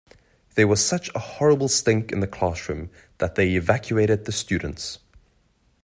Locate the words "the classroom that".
2.21-3.35